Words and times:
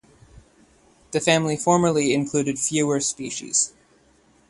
The 1.11 1.19
family 1.19 1.55
formerly 1.55 2.11
included 2.11 2.57
fewer 2.57 2.99
species. 3.01 3.71